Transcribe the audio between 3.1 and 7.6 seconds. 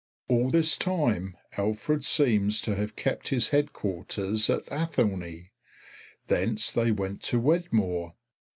his headquarters at Athelney. Thence they went to